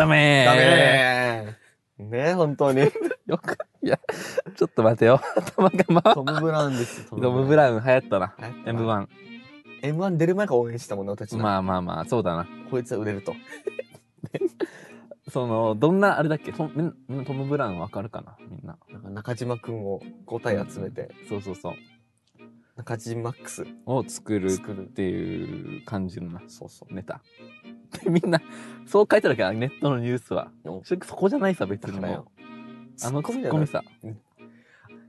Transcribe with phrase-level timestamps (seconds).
[0.00, 2.80] ダメーダメーね本当に。
[3.26, 4.00] よく、いや、
[4.56, 5.20] ちょっと待てよ。
[5.36, 7.18] 頭が回トム・ブラウンですよ。
[7.20, 8.34] トム・ブラウン流行ったな。
[8.38, 9.06] 流行ったな
[9.82, 9.92] M1。
[9.94, 11.42] M1 出る前から応援したもんね、私たちな。
[11.44, 12.46] まあまあまあ、そうだな。
[12.70, 13.34] こいつは売れると。
[15.30, 16.52] その、どんな、あれだっけ？
[16.52, 18.36] トみんみんなトム・ブラウンわかるかな？
[18.48, 18.78] みんな。
[18.88, 21.74] なんか中島くんを5体集めて、そうそうそう。
[22.76, 24.84] 中島マックスを作るっ。
[24.86, 26.94] ていう感じのな、そうそう。
[26.94, 27.20] ネタ。
[27.90, 28.40] で、 みんな、
[28.86, 30.50] そう書いてあるけど、ネットのニュースは。
[30.64, 30.82] お。
[30.84, 32.26] そそこじゃないさ、別にも。
[33.02, 33.82] あのツッコミさ。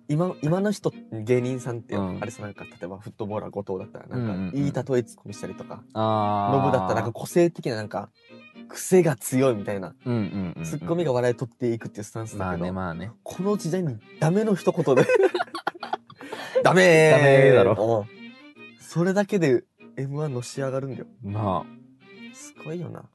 [0.07, 2.17] 今今の人芸人さんって、うん。
[2.21, 4.51] あれさなんか例えばフットボーラー後藤だったらうんうんうんなん。
[4.51, 8.10] かいい例えツッコミしたりとか、あノブだったらなんか個性的ななんか
[8.68, 10.63] 癖が強いみたいな、うんうんうん。
[10.63, 13.12] ツッコミが笑い取っていくっていうスタンスだけど、まあね、まあね。
[13.23, 15.05] この時代にダメの一言で。
[16.63, 18.05] ダメーダメーだろ。
[18.07, 18.18] う。
[18.18, 18.21] ん
[18.79, 19.63] それだけで
[19.95, 21.05] M1 のし上がるんだよ。
[21.23, 21.66] ま
[22.62, 22.99] すごいよな。
[22.99, 23.05] あ、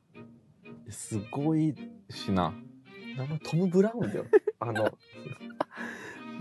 [0.91, 1.75] すごい
[2.11, 2.53] しな。
[3.17, 4.25] 名前トム・ブラウンだよ。
[4.61, 4.99] あの。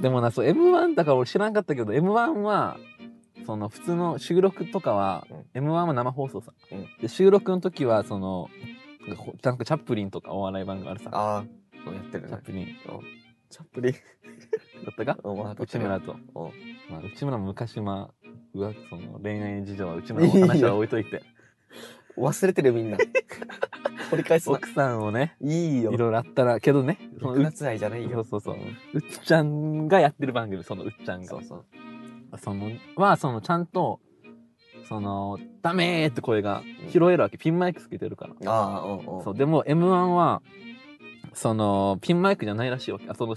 [0.02, 2.78] でもな、そう、M1 だから俺知らんかったけど、M1 は、
[3.46, 6.52] その普通の収録とかは、M1 は生放送さ。
[6.72, 6.88] うん。
[7.00, 8.50] で、収録の時は、その、
[9.44, 11.12] なんかチャップリンとかお笑い番組あるさ。
[11.14, 12.30] ああやってるね。
[12.30, 12.66] チャップリン。
[13.50, 13.94] チャップリン。
[13.94, 14.00] だ
[14.92, 15.18] ったか？
[15.24, 16.14] うんわかった内村と。
[16.14, 16.20] うん。
[16.90, 21.22] まあ、内村も昔まあ、うわその恋愛事情は内村の話は置いといて。
[22.18, 22.98] 忘れてるみんな。
[24.10, 24.58] 掘り返すな。
[24.58, 25.92] 奥さんをね、いいよ。
[25.92, 28.24] いろいろあったら、けどね、そのう六月愛じゃないよ。
[28.24, 28.56] そうそうそう。
[28.56, 28.60] ん
[28.94, 31.28] うっちゃんがやってる番組、そのうっちゃんが。
[31.28, 31.66] そうそう。
[32.38, 34.00] その、は、その、ちゃんと、
[34.88, 37.38] その、ダメーって声が拾えるわけ。
[37.38, 38.52] ピンマイクつけてるから。
[38.52, 39.24] ああうんうん。
[39.24, 40.42] そう、でも M1 は、
[41.34, 43.10] その、ピンマイクじゃないらしいわけ。
[43.10, 43.36] あ、その、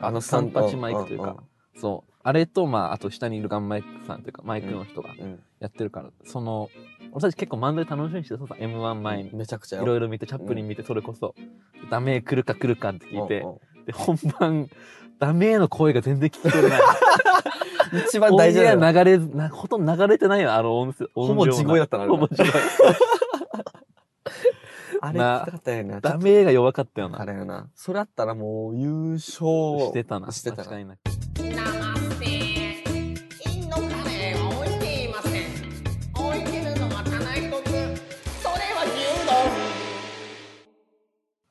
[0.00, 1.42] あの三八マイクというか。
[1.74, 2.12] そう。
[2.22, 5.42] あれと、まあ、あと下にいるガンマイクさんというか、マイクの人がうんうん。
[5.60, 6.68] やってるから、その、
[7.12, 9.30] 俺たち結構漫才楽しみにしてさ、M1 前に。
[9.32, 11.34] めちゃくちゃいろいろ見て、チャップリン見て、それこそ、
[11.90, 13.44] ダメー来るか来るかって聞いて
[13.86, 14.68] で、本番、
[15.18, 16.80] ダメーの声が全然聞き取れない。
[18.06, 21.08] 一番大事だよオンエア流れず、なほとんど流れてないよ、あの音声。
[21.14, 22.46] ほぼ地声だったなあれほぼ地声。
[25.00, 27.20] あれな聞きたかったよねダメーが弱かったよな。
[27.20, 29.46] あれよなそれあったらもう優勝
[29.80, 30.32] してたな。
[30.32, 30.96] してたな確かにな。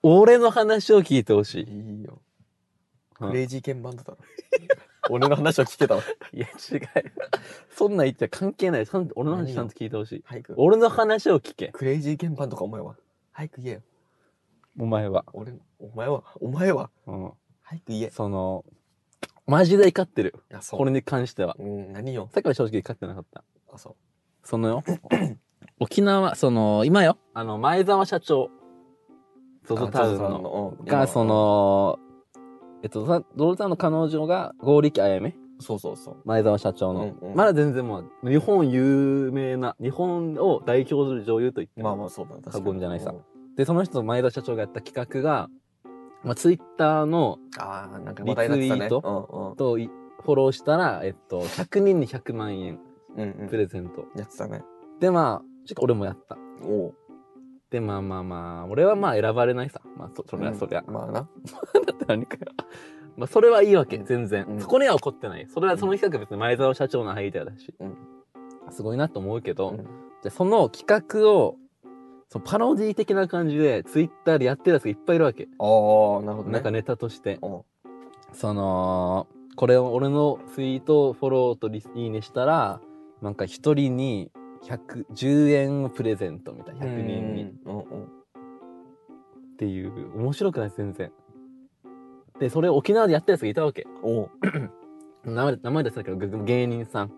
[0.08, 1.64] 俺の話を聞いてほしい。
[1.64, 2.22] いいよ
[3.20, 4.18] うんクレイジーケンバンドだろ
[5.10, 6.82] 俺の話を聞けたわいや、違う。
[7.72, 8.86] そんなん言っちゃ関係ない。
[8.86, 10.24] そん俺の話ちゃんと聞いてほしい。
[10.26, 11.70] 早く俺の話を聞け。
[11.70, 12.96] クレイジーケンバンドかお前は
[13.32, 13.82] 早く言えよ
[14.78, 15.26] お前は。
[15.34, 17.32] 俺お前はお前はうん。
[17.64, 18.64] 早く言えその、
[19.48, 20.36] マジで怒ってる。
[20.54, 21.56] あそうこれに関しては。
[21.58, 23.44] うん何よさっきは正直怒ってなかった。
[23.74, 23.96] あそう
[24.44, 24.84] そのよ、
[25.80, 28.52] 沖縄、その、今よ、あの、前澤社長、
[29.66, 32.00] ゾゾタウンの、のが、その、
[32.84, 35.36] えっと、ゾゾタウンの彼女が、剛力あやめ？
[35.60, 36.18] そうそうそう。
[36.26, 37.36] 前澤社長の、うんうん。
[37.36, 43.12] まだ全然もう、日本有名な、日本を代表する女優と言ってもまあまあそうだ過言じゃないさ。
[43.12, 43.56] うん。
[43.56, 45.50] で、その人と前田社長がやった企画が、
[46.24, 47.38] まあ、ツイッターの、
[48.26, 49.90] リツイーとい
[50.24, 52.80] フォローしたら、えっと、100人に100万円
[53.16, 53.48] うんうんうん。
[53.48, 54.06] プレゼント。
[54.18, 54.64] やってたね。
[55.00, 56.38] で、まあ、ちょっと俺もやった。
[56.64, 56.94] おう
[57.70, 59.82] で、まあまあまあ、俺はまあ選ばれないさ。
[59.98, 60.84] まあ、そそりゃそりゃ。
[60.88, 61.28] うんまあな だ
[61.94, 62.52] って何かよ。
[63.18, 64.46] まあ、それはいいわけ、全然。
[64.46, 65.48] うんそこには怒ってない。
[65.48, 67.74] それはその企画は別に前澤社長のアイデアだし。
[67.80, 67.98] うん
[68.72, 69.88] すごいなと思うけど、うんじゃ
[70.28, 71.56] あその企画を、
[72.30, 75.48] そのパロディ的な感じで、ツイッターでやってるやつがいっぱいいるわけ。
[75.60, 77.40] ああなるほどねなんかネタとして。
[78.34, 82.82] その、これを俺のツイートをフォローとリスいいねしたら、
[83.22, 86.86] なんか一人に100、10円をプレゼントみたいな。
[86.86, 87.44] 100人に。
[87.44, 87.48] っ
[89.58, 91.12] ていう、面白くない全然。
[92.40, 93.88] で、それを沖縄でやったやつがいたわけ。
[95.24, 97.12] 名前、名前出したけど、ぐ芸人さん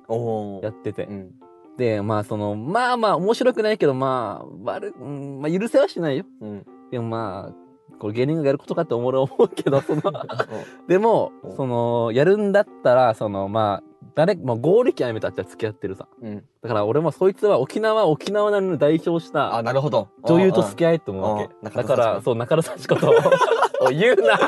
[0.61, 1.11] やっててう。
[1.11, 1.31] ん
[1.77, 6.25] で、まあその、まあまあ面白くないけど、まあ、悪、うん、まあ許せはしないよ。
[6.41, 10.01] うんでもまあ、これ芸人がやることかって俺は思うけど、その、
[10.87, 13.86] でもお、その、やるんだったら、その、まあ、
[14.17, 16.07] 誰、まあ、合力やめたって付き合ってるさ。
[16.23, 21.53] うんだから俺もそいつは沖縄、沖縄なりの代表したあなるほど女優と付き合いって思うわうんけ。
[21.77, 23.13] だから、そう、中田幸子と、
[23.79, 24.39] おい言うな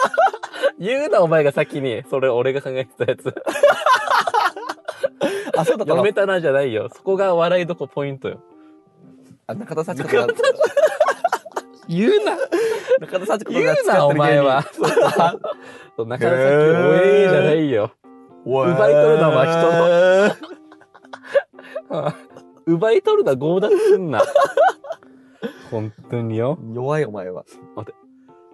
[0.80, 2.02] 言うな、お前が先に。
[2.08, 3.28] それ俺が考えてたやつ。
[5.54, 6.88] あそうだっためたなじゃないよ。
[6.88, 8.40] そこが笑いどこポイントよ。
[9.46, 10.26] あ中田幸子が
[11.88, 12.38] 言うな
[13.00, 14.62] 中田幸子言うな、お前は。
[15.94, 16.40] そう中田幸子、お
[16.94, 17.90] えーじゃないよ。
[18.44, 20.36] 奪奪い取るのは
[21.88, 22.12] 人の
[22.66, 24.22] 奪い取るな、強奪すんな。
[25.70, 26.58] 本当によ。
[26.72, 27.44] 弱いお前は。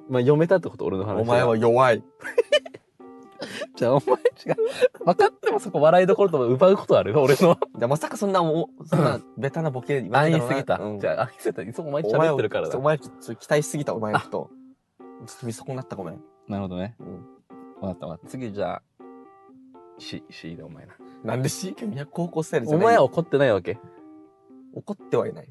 [0.08, 0.84] まあ、読めたってこと？
[0.84, 2.02] 俺の話がお前は弱い。
[3.76, 5.04] じゃあ、お前違う。
[5.04, 7.18] 分かってもそこ笑いどころとか奪うことある？
[7.18, 7.56] 俺の。
[7.78, 10.78] じゃまさかそんなそんなベタなボケ言わ安すぎた。
[10.78, 11.62] うんじゃあ、安易すぎた。
[11.62, 12.80] いつもお前喋ってるからだお。
[12.82, 14.50] 前ちょっと期待しすぎた、お前のこと。
[15.26, 16.20] ちょっと見損なったごめん。
[16.48, 16.96] なるほどね。
[16.98, 17.26] うん。
[17.80, 18.26] 分かった分かった。
[18.28, 18.82] 次じゃあ、
[20.00, 20.94] し、しでお前な。
[21.24, 23.78] なんで C 級200高校生ですお前は怒ってないわけ？
[24.74, 25.48] 怒ってはいない。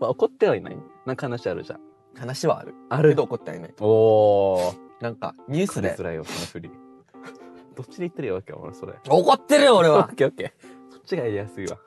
[0.00, 0.76] まあ、怒ってはいない？
[1.06, 1.80] なんか話あるじゃん。
[2.16, 2.74] 話はある。
[2.90, 3.74] あるけど怒ってはいない。
[3.80, 4.74] おー。
[5.00, 6.02] なんか、ニュースでくれづ。
[6.04, 6.70] らいよ、その振り。
[7.74, 8.52] どっちで言ってるよ、わけ？
[8.52, 8.94] 俺、それ。
[9.08, 10.14] 怒ってるよ、俺オはッ。
[10.14, 10.92] ケーオッケー。
[10.92, 11.78] そっちがやりやすいわ。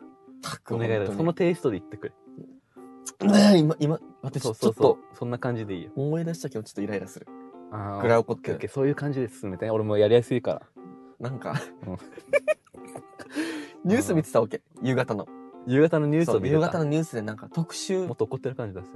[0.71, 1.11] お願いだ。
[1.11, 2.13] そのテイストで言ってくれ。
[3.27, 5.17] ねえ今、今、待って、ちそうょちょっとそうそう。
[5.17, 5.91] そんな感じでいいよ。
[5.95, 7.27] 思い出したけどちょっとイライラする。
[7.71, 9.69] あーぐらい怒ってるオッケーオッケーそういう感じで進めて。
[9.71, 10.61] 俺もやりやすいから。
[11.19, 11.97] なんかうん、
[13.89, 14.61] ニュース見てたわけ？
[14.81, 15.27] 夕方の。
[15.65, 18.87] 夕方のニュースを見てた夕方のニュースでなんか特集もっ、と怒ってる感じ出せ。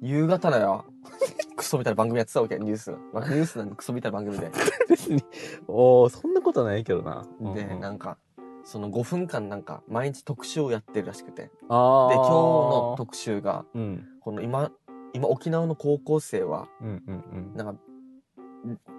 [0.00, 0.84] 夕方だよ。
[1.56, 2.92] クソみたいな番組やってたわけ、ニュース。
[3.12, 4.50] まあ、ニュースなんでクソみたいな番組で。
[4.88, 5.22] 別に。
[5.66, 7.26] おー、そんなことないけどな。
[7.54, 8.16] で、うんうんなんか、
[8.62, 11.42] その5分間なんか毎日特集をやってるらしくて。
[11.42, 14.06] で、あー今日の特集が、うん。
[14.20, 14.70] この今、
[15.14, 17.56] 今沖縄の高校生は、うんうんうん。
[17.56, 17.82] なんか、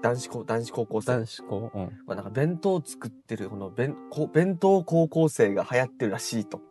[0.02, 1.82] 男子高、男子高校生男子校うん。
[2.08, 6.62] はなんか弁当を作ってる、この弁、こ弁当高校生が流行ってるらしいと。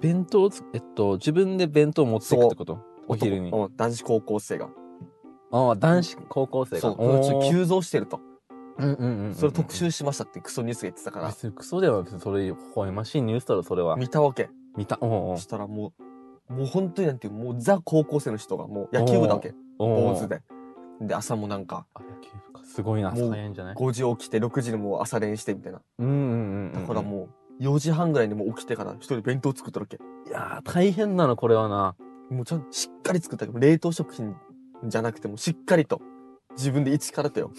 [0.00, 2.78] 弁当つ、えっと、自分で弁当持っていくってこと？
[3.08, 3.50] お昼に。
[3.50, 4.68] うん男子高校生が。
[5.52, 6.80] ああ、男子高校生が。
[6.80, 8.20] そう、これちょっと急増してると。
[8.78, 9.34] うんうんうんうん。
[9.34, 13.96] それ特集しましたってクソニュースが言ってたから、別にクソではそれ、微笑ましいニュースだろ、それは。
[13.96, 14.48] 見たわけ。
[14.76, 14.96] 見た。
[15.00, 15.92] おうおうそしたらも
[16.48, 19.54] う、もう本当になんていう、もうザ高校生の人がもう野球部だわけ。
[19.78, 20.42] 坊主で。
[21.00, 22.64] で、朝もなんか、あ、野球部か。
[22.64, 23.10] すごいな。
[23.10, 25.80] もう早いんじゃない？5時起きて6時にもう朝練してみたいな。
[25.98, 26.80] うんうんうん。
[26.80, 29.96] だからもう、4時半ぐらいにもう起きてから一人弁当作ったわけ。
[29.96, 30.28] う。
[30.28, 31.96] いやー、大変なの、これはな。
[32.30, 34.34] もうちゃんとしっかり作ったけど、冷凍食品
[34.84, 36.00] じゃなくてもしっかりと、
[36.56, 37.50] 自分で一からとよ。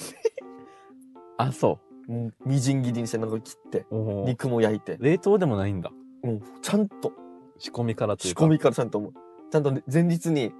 [1.38, 3.96] あ、そもう、みじん切りにしてなんか切って、う。
[3.96, 5.92] おう肉も焼いて、冷凍でもないんだ。
[6.24, 7.12] もう、ちゃんと、
[7.58, 8.42] 仕込みからというか。
[8.42, 9.14] 仕込みからちゃんともう、
[9.52, 10.54] ちゃんとね前日に、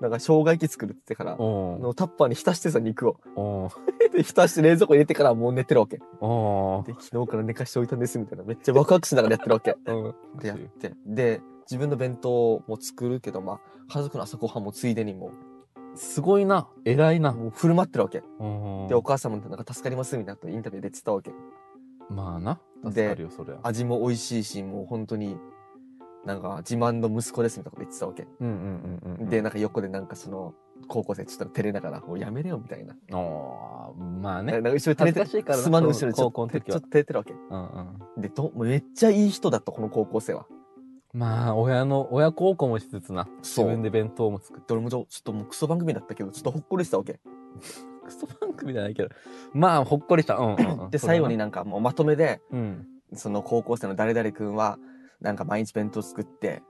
[0.00, 3.70] なんか生姜焼き作るって言ってから、のタッパーに浸してさ、肉を。
[4.12, 5.96] で、浸して冷蔵庫入れてからもう寝てるわけ。
[5.98, 6.02] で、
[7.00, 8.44] 昨日から寝かしておいたんです、みたいな。
[8.44, 9.76] めっちゃワクワクしながらやってるわけ。
[9.86, 10.14] うん。
[10.38, 10.94] で、やって。
[11.06, 15.30] で、自分の弁当も作るけど、まあ、家族の朝ごはんもついでにも
[15.96, 16.68] すごいな。
[16.84, 17.30] 偉いな。
[17.30, 18.22] う、もう振る舞ってるわけ。
[18.38, 18.46] う
[18.84, 21.32] んで、お母さんもなんか助かりますみたいなインタビューで言ってたわけ。
[22.08, 22.60] まあな。
[22.84, 23.60] で助かるよ、それは。
[23.62, 25.36] 味も美味しいし、もう本当に、
[26.26, 28.26] なんか自慢の息子ですみたいなこと言ってたわけ。
[29.30, 30.54] で、なんか横でなんかその、
[30.88, 32.96] 高校生ちょっと照れながら、もうやめれよみたいな。
[33.16, 34.54] おーまあね。
[34.54, 37.32] なんか後ろ照れて恥ずかしいからなスマの後ろでちょ高っと、照れてるわけ。
[37.32, 37.66] うん
[38.16, 38.22] うん。
[38.22, 40.46] で、ど、めっちゃいい人だった、この高校生は。
[41.12, 43.28] まあ、親の、親孝行もしつつな。
[43.38, 44.66] 自そう分で弁当も作って。
[44.68, 47.20] で俺もちょちょっともうクソ番組だったけど、ちょっとほっこりしたわけ。
[48.04, 49.08] クソ番組じゃないけど。
[49.54, 50.36] まあ、ほっこりした。
[50.36, 50.90] うんうんうん。
[50.90, 52.86] で、最後になんかもうまとめで、うん。
[53.14, 54.78] その高校生の誰々くんは、
[55.20, 56.62] なんか毎日弁当作って、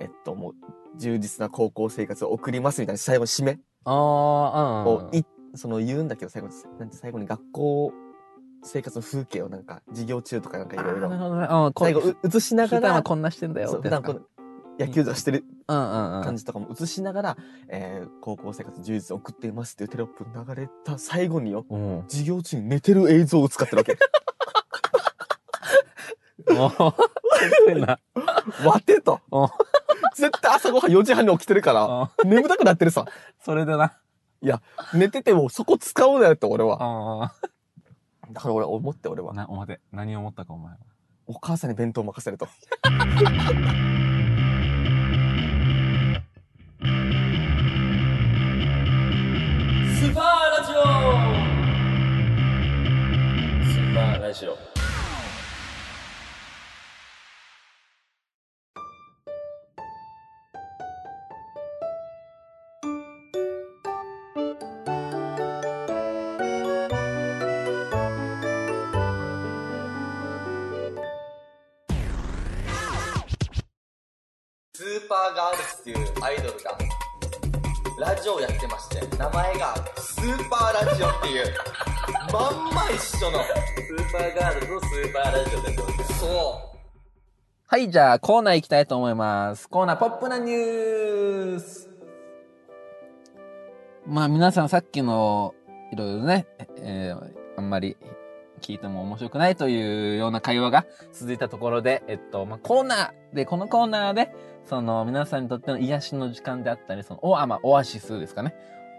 [0.00, 0.54] えっと、もう、
[0.98, 4.86] 充実な高校生活を送りますみたいな最後締めああ、うん。
[5.06, 7.92] をい、その言うんだけど、最後に、なんて最後に学校
[8.62, 14.02] 生活の風景をなんか、授業中とかなんかいろいろ、最後う映しながら、こんなしてんだよってやつか。
[14.02, 14.26] 普段この
[14.78, 15.44] 野球座してる。
[15.66, 17.36] 感じとかも映しながら、
[17.68, 22.04] えー高校生活充実を送っていますっていうテロップ流れた最後によ、うん。
[22.08, 23.98] 授業中に寝てる映像を使ってるわけ。
[27.38, 27.98] おーすごいな。
[28.64, 29.20] 待てと。
[30.14, 33.06] 絶対朝ごはん4時半に起きてるから、眠たくなってるさ。
[33.44, 33.94] それでな。
[34.40, 34.62] いや
[34.94, 37.32] 寝ててもそこ使おうなよって俺は。
[38.30, 39.22] だから俺思って俺。
[39.22, 39.32] は。
[39.34, 39.80] な、お待て。
[39.92, 40.78] 何を思ったか、お前は。
[41.26, 42.46] お母さんに弁当任せると。
[42.46, 50.24] スーパー
[50.58, 50.82] ラジオ
[53.64, 54.67] スーパーラジオ。
[74.78, 76.78] スーパーガールズっていうアイドルが、
[77.98, 81.52] ラジオをやってまして、名前がスーパーラジオっていう、
[82.32, 86.20] まんま一緒の、スーパーガールズのスーパーラジオです。
[86.20, 86.76] そ
[87.66, 89.68] はい、じゃあコーナー行きたいと思います。
[89.68, 91.90] コーナーポップなニュース。
[94.06, 95.56] まあ皆さんさっきの
[95.90, 97.96] いろいろね、えーあんまり
[98.58, 104.34] 聞いても面白くないというような会話が続いたところで、えっと、まあ、コーナーで、このコーナーで、
[104.64, 108.54] その、皆さんにとっての癒しの時間であったり、その、お、あ、まあ、オアシスですかね。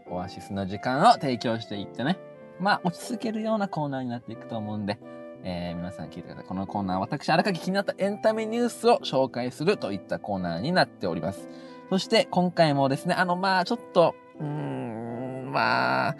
[0.10, 2.18] オアシスの時間を提供していってね。
[2.60, 5.00] まあ、落ち着けるようなコーナーになっていくと思うんで、
[5.44, 6.46] えー、皆さん聞いてください。
[6.46, 11.48] このコーナーは私、荒垣気になったエンタメニュースを紹介するといったコーナーになっております。
[11.90, 16.16] そして、今回もですね、あの、まあ、ちょっと、うーん、まあ、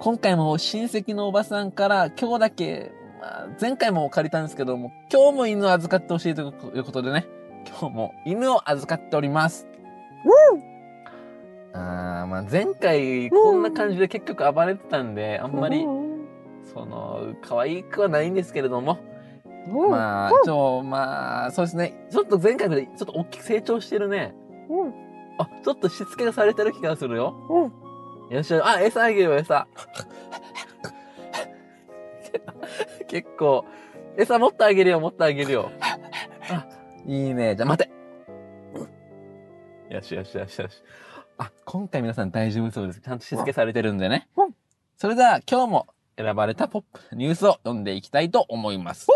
[0.00, 2.90] 今回も親戚のおばさんから今日だけ、
[3.20, 7.26] まあ、前回も借りたんですけども、今日も犬を預かってほしいということでね、
[7.66, 9.68] 今日も犬を預かっております。
[11.74, 15.84] あーまあ前回こんな感じで結局暴れてたんで、あんまり、
[16.72, 18.98] その、可愛くはないんですけれども、
[19.68, 22.06] まあ、ちょ、まあ、そうですね。
[22.10, 24.34] ちょっと前回よりちょっと大きく成長してるね。
[25.36, 27.34] あ、ちょっとしつけがされてる気がするよ。
[28.30, 29.66] よしよし、あ、餌あげるよ、餌。
[33.08, 33.66] 結構、
[34.16, 35.72] 餌持ってあげるよ、持ってあげるよ。
[35.80, 35.98] あ、
[37.04, 37.56] いいね。
[37.56, 37.90] じゃあ待て。
[39.92, 40.82] よしよしよしよし。
[41.38, 43.00] あ、今回皆さん大丈夫そうです。
[43.00, 44.28] ちゃんとしつけされてるんでね。
[44.96, 49.08] それでは今日も選ばれたポップニュースを読んでいきたいと思います。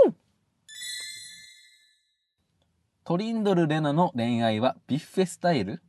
[3.05, 5.81] トリンドル・レナの恋愛はビッフェスタイル？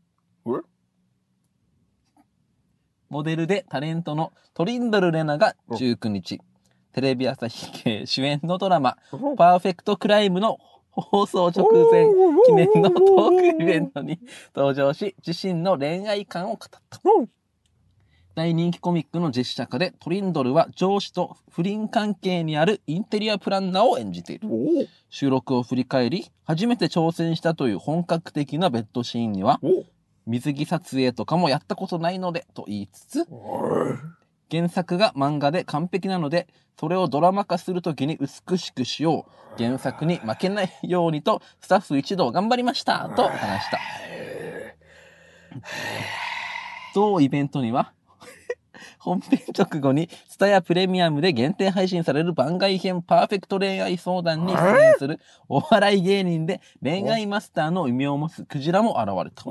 [3.15, 6.41] モデルでタレントのトリンドル・レナが19日、
[6.91, 8.97] テレビ朝日系主演のドラマ、
[9.37, 10.57] パーフェクト・クライムの
[10.91, 12.07] 放送直前
[12.45, 14.19] 記念のトークイベントに
[14.53, 17.01] 登場し、自身の恋愛観を語った。
[18.35, 24.49] 大人気コミックの実写化でトリンドルは上司と不倫関係にあるインテリアプランナーを演じている。
[25.09, 29.61] 収録を振り返り、初めて挑戦したという本格的なベッドシーンには、
[30.25, 33.27] 水着撮影とかもやったことないので、と言いつつ、
[34.51, 36.47] 原作が漫画で完璧なので、
[36.79, 39.31] それをドラマ化するときに美しくしよう。
[39.57, 43.09] 原作に負けないようにと、スタッフ一同頑張りました。
[43.15, 43.79] と話した。
[46.93, 47.93] 同イベントには、
[48.99, 59.43] 本編直後に、スタヤプレミアムで限定配信される番外編パーフェクト恋愛相談に出演するお笑い芸人で恋愛マスターの異名を持つクジラも現れた。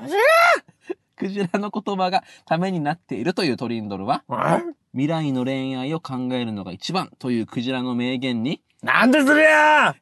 [1.16, 4.22] クジラの言葉がためになっているというトリンドルは、
[4.92, 9.96] 未来の恋愛を考えるのが一番というクジラの名言に、なんでそれや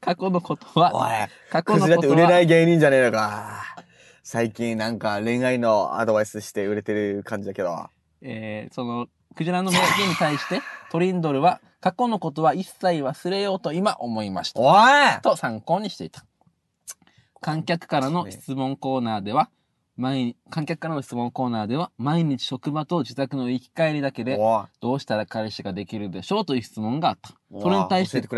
[0.00, 1.10] 過去のことは、おい、
[1.50, 3.62] 過去クのことはジラって売れな、い芸人じゃねえのか。
[4.22, 7.88] 最近なんか恋愛のアドバイスして売れてる感じだけど。
[8.22, 9.06] えーその、
[9.36, 10.60] クジラの名言に対して、
[10.90, 14.60] トリンドルは、過去のことは一切忘れようと今思いました。
[14.60, 16.24] おいと参考にしていた。
[17.40, 19.50] 観客からの質問コーナーでは、
[19.96, 24.38] 毎観客からの質問コーナーでは、毎日職場と自宅の行き帰りだけで、
[24.80, 27.30] どうしたら彼氏ができるでしょうという質問があった。
[27.60, 28.28] それに対してて。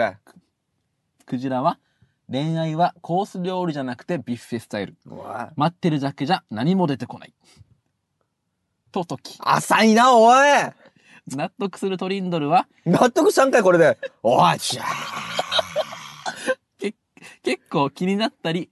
[1.27, 1.79] クジラは、
[2.31, 4.97] 恋愛はコース料理じゃなくてビュッフェスタイル。
[5.57, 7.35] 待ってるだけじゃ何も出てこない。
[8.93, 10.49] と解き、浅いな、おい
[11.29, 13.99] 納得するトリンドルは、納得したんかい、これで。
[14.23, 14.85] おい、じゃ
[17.43, 18.71] 結構気になったり、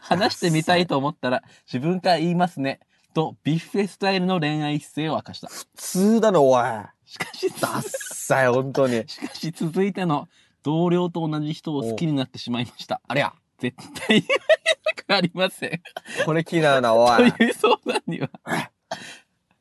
[0.00, 2.80] 話してみたいと思ったら自分から言いますね。
[3.12, 5.48] と、ビュッフェスタイルの恋愛姿勢を明かした。
[5.48, 6.62] 普通だな、おい。
[7.04, 9.04] しかし、ダッサい、本当に。
[9.08, 10.28] しかし続いての
[10.62, 13.00] 同僚と同じ人を好きになってしまいました。
[13.06, 13.34] ありゃ。
[13.58, 15.82] 絶対言われたくありません。
[16.24, 17.32] これ気になるな、おい。
[17.32, 18.30] という相談には。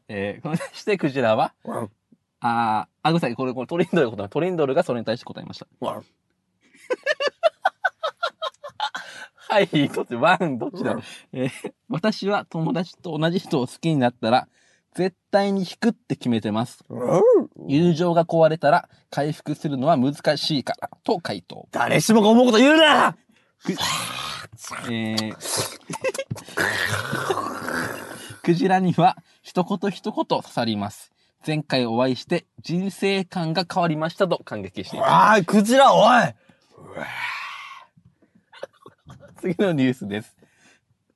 [0.08, 1.92] えー、これに対してクジラは、うん
[2.42, 5.68] あー、あ、ごめんなさい、これ、これトリンドルのことだトリンドルがそれに対して答えました。
[5.82, 6.04] うん
[9.50, 10.96] はい、どっち、ワン、どっちだ、
[11.34, 11.50] えー
[11.90, 14.48] 私は友達と同じ人を好きになったら、
[14.94, 16.86] 絶対に引くって決めてます。
[17.68, 21.68] 友情が壊れたら回復するのは難しいから、と回答。
[21.72, 23.18] 誰しもが思うこと言うな
[24.86, 25.36] えー、
[28.44, 31.12] クジラには一言一言刺さります。
[31.46, 35.12] 前回お会いして人生観が変わりましたと感激しています。
[35.12, 36.36] ああ、クジラ、おい
[39.40, 40.36] 次のニュースです。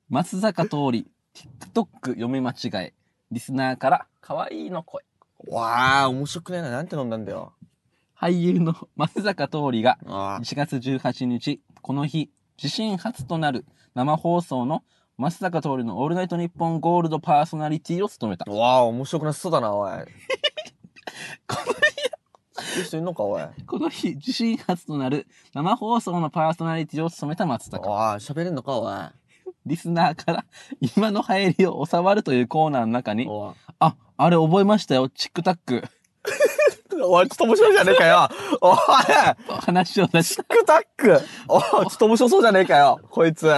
[0.08, 2.94] 松坂通り、TikTok 読み間違え。
[3.30, 5.04] リスナーから可愛いの声。
[5.48, 6.70] わあ、面白くねえな。
[6.70, 7.52] なんて飲んだんだよ。
[8.18, 12.30] 俳優の松坂通りがあ1月18日、この日、
[12.62, 14.84] 自身初となる生放送の
[15.18, 18.50] 松坂通りのオールナイトニッポンゴールドパーソナリティを務めたあ。。
[18.50, 19.90] わあ、面白くなさそうだな、おい。
[21.46, 22.03] こ い
[22.80, 23.42] い人いんのか、おい。
[23.42, 27.90] のこの日、自身初となる生放送のパーソナリティを務めた松坂。
[27.90, 28.96] ああ、喋れんのか、おい。
[29.66, 30.44] リスナーから
[30.96, 33.54] 今の流行りを教わるというコーナーの中に、おい。
[33.80, 35.08] あ、あれ覚えましたよ。
[35.08, 35.82] チックタック。
[37.02, 38.28] おい、ちょっと面白いじゃねえかよ。
[38.60, 38.76] おい
[39.60, 43.00] 話を出しチックタックおい、ちょっと面白そうじゃねえかよ。
[43.10, 43.50] こいつ。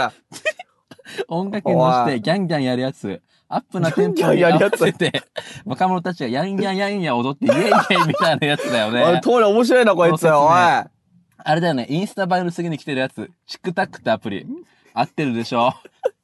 [1.29, 3.21] 音楽に乗せてギャンギャンやるやつ。
[3.49, 5.23] アップなテンポギャンギに合ャンやるやつわせて、
[5.65, 9.21] 若者たちがヤンヤンヤンヤン踊ってイエイイエイみたいなやつだよおい、ね。
[9.23, 10.23] 通り面白いな、こいつ。
[10.25, 10.51] ねおい。
[10.51, 14.47] あれだよね、インスタ映えの次に来てるやつ、チクタックってアプリ。
[14.95, 15.75] 合ってるでしょ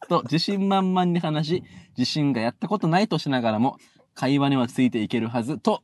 [0.09, 1.65] と、自信満々に話し、
[1.97, 3.77] 自信がやったことないとしながらも、
[4.15, 5.83] 会話にはついていけるはず、と、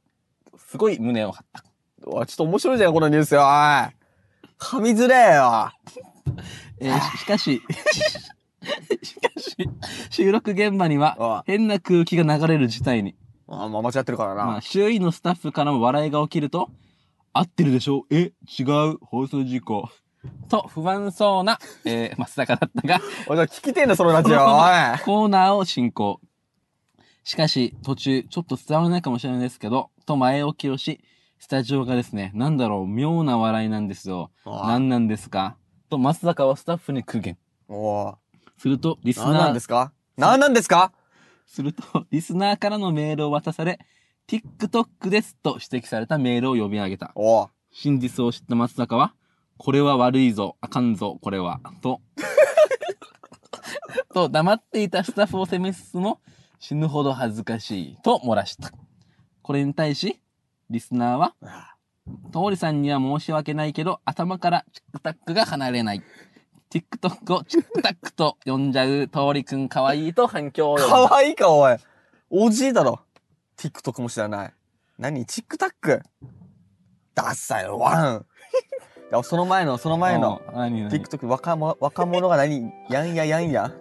[0.56, 1.64] すごい胸を張った。
[2.06, 3.42] おい、ちょっと面白いじゃん、このニュースよ。
[3.42, 3.46] おい。
[4.58, 5.70] 噛みづれよ。
[6.80, 7.62] えーしかし、
[9.02, 9.56] しかし、
[10.10, 13.14] 収録現場には変な空気が流れる事態に。
[13.48, 14.44] あ、まあ間違ってるからな。
[14.44, 16.70] まあ、周囲のスタッフからも笑いが起きると、
[17.32, 18.04] 合ってるでしょ？
[18.10, 18.32] え？
[18.58, 18.62] 違
[18.92, 18.98] う？
[19.00, 19.88] 放送事故。
[20.48, 24.36] と、不安そうな、えー、 松坂だったが、 おい、じゃあ聞きてえんだ、そのラジオ。
[24.36, 24.42] おい。
[25.04, 26.20] コーナーを進行。
[27.22, 31.00] しかし、途中、ちょっと伝わらないかもしれないですけど、と前置きをし、
[31.38, 34.30] スタジオがですね、なんだろう、妙な笑いなんですよ。
[34.44, 35.56] 何なんですか？
[35.88, 37.38] と、松坂はスタッフに苦言。
[37.68, 38.14] おい。
[38.58, 39.92] すると、リス何なんナー、ですか？
[40.16, 40.92] 何なんですか？
[41.46, 43.78] すると、リスナーからのメールを渡され、
[44.28, 47.12] TikTok ですと指摘されたメールを呼び上げた。
[47.70, 49.14] 真実を知った松坂は、
[49.56, 52.00] これは悪いぞ、あかんぞ、これは、と、
[54.12, 56.20] と、黙っていたスタッフを責めつつも、
[56.58, 58.72] 死ぬほど恥ずかしい、と漏らした。
[59.42, 60.20] これに対し、
[60.70, 61.34] リスナーは、
[62.32, 66.02] 通りさんには申し訳ないけど、頭からチックタックが離れない。
[66.70, 70.88] TikTok をチックタックと呼んじゃう通りくんかわいいと反響を呼んだ。
[70.88, 71.76] かわいいか、おい。
[72.30, 73.00] おじいだろ。
[73.56, 74.52] TikTok も知らない。
[74.98, 75.24] 何？
[75.26, 76.02] チックタック？
[77.14, 78.26] ダッサいよ、ワン。
[79.24, 82.70] その前の、その前の、TikTok 若者、若者が何？
[82.90, 83.72] やんややんや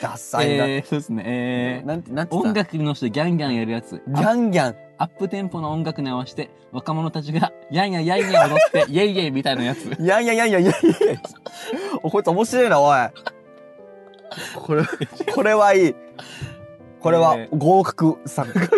[0.00, 0.66] ダッサいな。
[0.66, 1.22] えー、そうですね。
[1.26, 4.02] えー、なんて、なんて音楽に乗せてギャンギャンやるやつ。
[4.06, 4.76] ギャンギャン。
[4.98, 9.96] アップテンポの音楽に合わせて、若者たちが、やんややんや踊って、イェイイェイみたいなやつ。
[9.98, 10.72] やんややんややんや。
[12.02, 13.08] お、こいつ面白いな、おい。
[14.54, 14.82] これ、
[15.34, 15.94] これはいい。
[17.00, 18.70] これはえ合格スタンプ。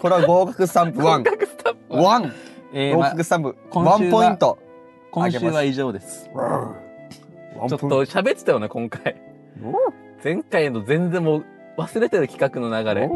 [0.00, 1.24] これは合格スタンプワン。
[1.88, 2.22] ワン。
[2.22, 2.30] 合
[2.72, 3.56] えーま格スタンプ。
[3.70, 4.58] 今週はワンポイント。
[5.10, 6.26] 今週は以上です。
[6.26, 9.20] ちょっと喋ってたよね、今回。
[10.22, 11.44] 前回の全然もう
[11.76, 13.06] 忘れてる企画の流れ。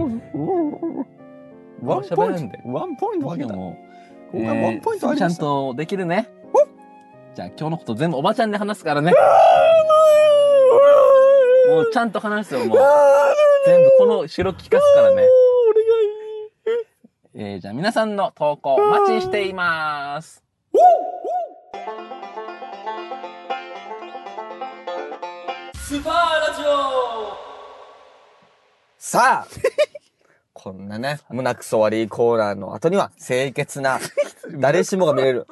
[1.83, 2.59] ワンポイント。
[2.69, 3.55] ワンポイントあげた。
[3.55, 3.77] も
[4.33, 5.35] ワンポイントあげちゃん。
[5.35, 6.29] とできるね。
[7.35, 9.12] じゃあ今日のこと全部おばちゃんで話すからね。
[11.69, 12.79] もうちゃんと話すよ、もう。
[13.67, 15.23] 全部この後ろ聞かすからね。
[17.35, 20.45] えー、じゃあ皆さんの投稿お待ちしています。
[25.92, 26.12] スーパー
[26.48, 26.64] ラジオ
[28.96, 29.46] さあ
[30.55, 34.00] こんなね、胸くそ悪いコーナーの後には、清潔な、
[34.57, 35.46] 誰しもが見れる、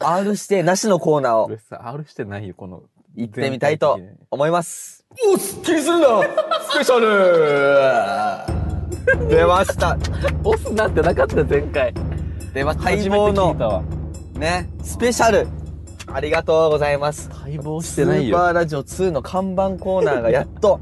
[0.00, 2.82] R 指定なしのコーナーを俺さ、R してないよ、この。
[3.14, 4.00] 行ってみたいと
[4.32, 5.04] 思います。
[5.32, 6.22] おっ気にするな
[6.72, 7.06] スペシャル
[9.30, 9.96] 出ました
[10.42, 11.94] 押すなんてなかったよ前回。
[12.52, 13.80] 出ました初めて待望の聞いたわ。
[14.40, 15.46] ね、スペシャル
[16.14, 17.28] ありがとうございます。
[17.28, 18.36] 待望しスてないよ。
[18.36, 20.78] ーパーラジオ2の看板コーナーがやっと、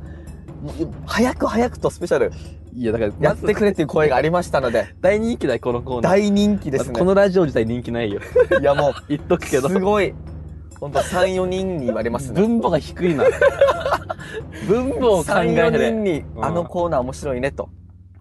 [1.07, 2.31] 早く早くとスペシャル
[2.75, 6.13] いや、だから、やってくれっていう声がありましたので、大人気だよ、このコーナー。
[6.13, 6.99] 大人気ですね。
[6.99, 8.21] このラジオ自体人気ないよ。
[8.61, 9.71] いやもう、言っとくけど。
[9.71, 10.15] すごい。
[10.79, 12.39] ほんと3、4人に言われますね。
[12.39, 13.25] 分母が低いな。
[14.69, 17.71] 分母を考3、えて4人に、うんあのコーナー面白いねと。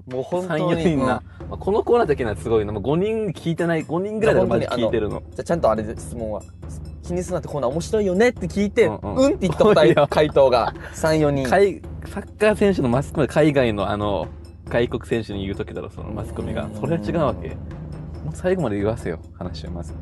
[0.10, 0.84] もう本当3、に。
[0.84, 1.22] 4人な。
[1.50, 2.72] このコーナーだけなすごいな。
[2.72, 5.22] もう5人聞いてない、5人ぐらいだからマジ聞いてるの。
[5.32, 6.42] じゃあちゃんとあれで質問は。
[7.12, 11.46] 気にするなってコーナー面白いよねって聞いて、ううんん、うんって言った答回答が3、4人。
[11.46, 14.28] 海サッカー選手のマスコミ、海外のあの、
[14.70, 16.70] 外国選手に言うときだろ、そのマスコミが。
[16.80, 17.50] それは違うわけ。
[17.50, 17.56] も
[18.32, 19.94] う最後まで言わせよ、話をまず。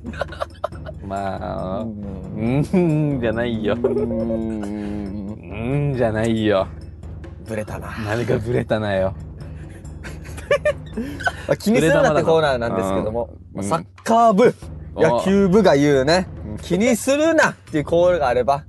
[1.06, 3.72] まあ、うーん、じゃないよ。
[3.74, 6.66] うーん、じゃないよ。
[7.46, 7.88] ブレたな。
[8.04, 9.14] 何がブレたなよ。
[11.48, 14.52] まあ気にするなってコーナーなんですけども、うんサッカー部、お
[15.00, 16.26] 野球部が言うね、
[16.62, 18.64] 気にするなっていうコールがあれば、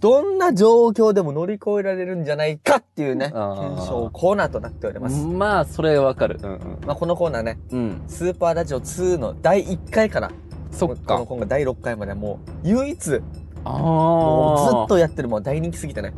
[0.00, 5.24] どんな状況でも乗り越えられるんじゃないかっていうね、検証コーナーとなっております。
[5.24, 6.38] まあ、それはわかる。
[6.42, 6.78] うんうん。
[6.86, 8.02] まあこのコーナーね、うん。
[8.06, 10.30] スーパーラジオ2の第1回から、
[10.70, 11.26] そっこのか。
[11.26, 13.20] 今後第6回までもう唯一、
[13.64, 14.86] あもうずっあ。
[14.88, 16.12] とやってるもう大人気すぎてね、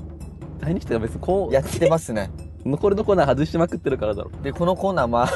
[0.61, 2.31] 大人気ってか別にこやってますね。
[2.65, 4.31] う、 残りのコーナー外しまくってるからだろ。
[4.43, 5.29] で、このコーナーまあ、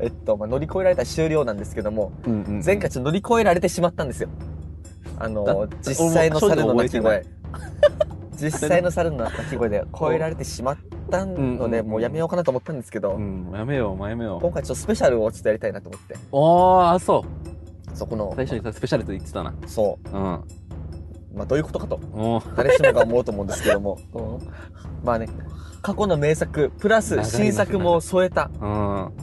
[0.00, 2.62] えっと、まあ乗り越えられたら終了なんですけども、うんうん。
[2.64, 4.28] 前回ちょっと乗り越えられてしまったんですよ。
[5.18, 7.24] あのだ、実際の猿の鳴き声。
[8.36, 14.40] 実際の猿の鳴き声で超えられてしまっったので、うんもうやめようかなと思ったんですけど、うん、やめよう、お前やめよう。
[14.40, 16.16] 今回ちょっとスペシャルをちょっとやりたいなと思って。
[16.32, 17.24] おー、あ、そ
[17.94, 17.96] う。
[17.96, 19.54] そこの、最初にさ、スペシャルと言ってたな。
[19.66, 20.44] そうん。
[21.36, 21.38] う。
[21.38, 22.00] まあどういうことかと。
[22.56, 23.98] 誰しもが思うと思うんですけども。
[25.04, 25.28] まあね、
[25.82, 28.68] 過去の名作、プラス新作も添えた、うん。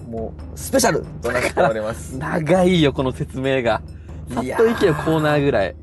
[0.10, 2.16] もう、スペシャルとなっております。
[2.18, 3.82] 長いよ、この説明が。
[4.34, 5.76] さっいやといけよ、コーナーぐらい。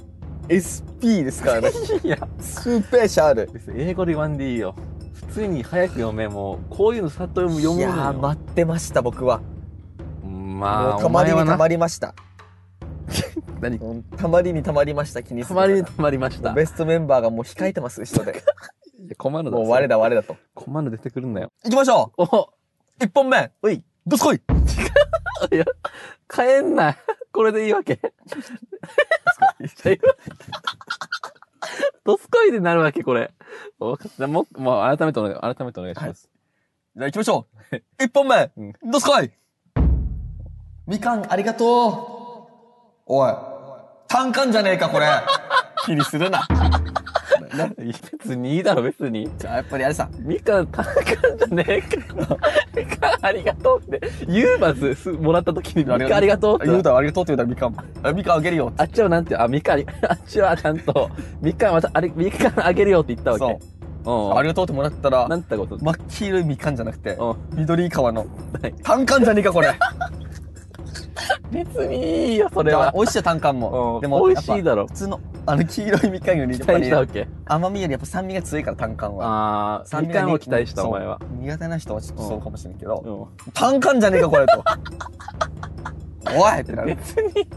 [0.49, 1.71] SP ですからね。
[2.03, 3.51] いや、スペシャル。
[3.77, 4.75] 英語で言わんでいいよ。
[5.13, 9.43] 普通に早く読め、もう、こういうのさっと読む読むのよいやー、待ってました、僕は。
[10.25, 11.75] まあ、たまりにたまり。
[11.75, 12.15] りました。
[13.61, 13.77] 何？
[13.77, 16.53] うんたまりにたまりました、気にすたまりにたまりました。
[16.53, 18.43] ベストメンバーがもう控えてます、後ろで。
[18.99, 20.37] いや困るだもう我だ我だと。
[20.55, 21.53] 困る出てくるんだよ。
[21.65, 22.47] 行きましょおう
[23.03, 24.37] 一本目おいどすこい
[25.53, 25.65] いや、
[26.29, 26.97] 帰んない。
[27.33, 28.01] これでいいわけ。
[32.05, 33.33] ドスコイでなるわけ、これ。
[33.79, 34.27] わかった。
[34.27, 36.31] もう、もう、改めてお願い、改めてお願いします。
[36.97, 39.31] じゃあ行きましょう一本目うんどすこい
[40.89, 41.71] みかんありがとう
[43.07, 43.33] おい、
[44.11, 45.07] 単管じゃねえか、これ
[45.87, 46.43] 気にするな。
[47.77, 49.29] 別にいいだろ、別に。
[49.39, 50.95] じゃあやっぱりあれさ、みかん、たかん
[51.39, 52.37] じゃねえか。
[52.77, 56.67] みかんありがとうって言うまず、すもらった時に、みかんありがとうって。
[56.67, 58.09] 言うたらありがとうって言うたらみかん。
[58.09, 58.73] あみかんあげるよ。
[58.77, 59.83] あっちはなんて、あ、みかんあ
[60.15, 63.45] っちはちゃんと、みかんまた、あれ、みかんあげるよって言ったわけ。
[64.05, 64.31] そう。
[64.31, 64.39] うん。
[64.39, 65.79] ありがとうってもらったら、なんてこと？
[65.79, 67.37] 真っ黄色いみかんじゃなくて、うん。
[67.55, 68.23] 緑い皮のは
[68.69, 69.73] い単管じゃねえか、これ。
[71.51, 72.93] 別にいいよ、それは。
[72.95, 73.97] 美味しいよ、単管も。
[73.97, 76.59] うんでも、美味しいだろ普通の、あの黄色いみかんより。
[77.47, 79.27] 甘みよりやっぱ酸味が強いから、単管は。
[79.27, 81.21] ああ、酸味がみかんを期待した、お前は。
[81.41, 83.53] 苦手な人はちょっとそうかもしれんけど、うん。
[83.53, 84.63] 単管じゃねえか、これと。
[86.37, 86.89] おいってなる。
[86.97, 87.49] 別に、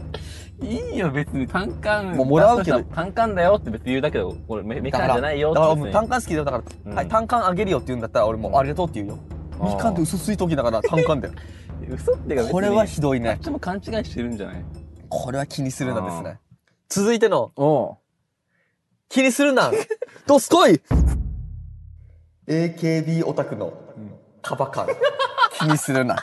[0.62, 1.46] いいよ、別に。
[1.46, 2.16] 単管。
[2.16, 5.92] もうもらうけど単管だよって別に言うだけど、これ、みみかんじゃないよだからって別に。
[5.92, 9.18] もう単管好きだよだから、うんはい、単管あげるよって言うんだったら、俺もうありがとうって言うよ。
[9.62, 11.34] みかんって嘘ついときだから単管だよ。
[11.90, 12.52] 嘘ってか別に。
[12.52, 13.38] これはひどいねあっ。
[13.38, 14.64] ちも勘違いしてるんじゃない？
[15.08, 16.38] これは気にするなですね。
[16.88, 17.98] 続いての。
[19.08, 19.70] 気にするな
[20.26, 20.80] どすこい
[22.46, 23.72] !AKB オタクの
[24.42, 24.86] カバ感。
[25.58, 26.16] 気にするな。